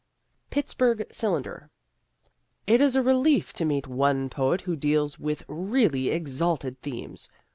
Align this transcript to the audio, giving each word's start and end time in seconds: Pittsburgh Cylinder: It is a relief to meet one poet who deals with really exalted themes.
Pittsburgh 0.49 1.05
Cylinder: 1.11 1.69
It 2.65 2.81
is 2.81 2.95
a 2.95 3.03
relief 3.03 3.53
to 3.53 3.65
meet 3.65 3.85
one 3.85 4.31
poet 4.31 4.61
who 4.61 4.75
deals 4.75 5.19
with 5.19 5.43
really 5.47 6.09
exalted 6.09 6.81
themes. 6.81 7.29